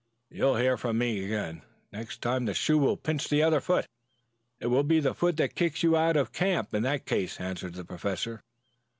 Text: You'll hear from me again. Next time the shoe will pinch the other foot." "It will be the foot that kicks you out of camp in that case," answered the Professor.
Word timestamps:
You'll 0.31 0.55
hear 0.55 0.77
from 0.77 0.97
me 0.97 1.23
again. 1.23 1.61
Next 1.93 2.23
time 2.23 2.45
the 2.45 2.55
shoe 2.55 2.79
will 2.79 2.97
pinch 2.97 3.27
the 3.29 3.43
other 3.43 3.61
foot." 3.61 3.85
"It 4.59 4.65
will 4.65 4.81
be 4.81 4.99
the 4.99 5.13
foot 5.13 5.37
that 5.37 5.53
kicks 5.53 5.83
you 5.83 5.95
out 5.95 6.17
of 6.17 6.33
camp 6.33 6.73
in 6.73 6.81
that 6.81 7.05
case," 7.05 7.39
answered 7.39 7.75
the 7.75 7.85
Professor. 7.85 8.41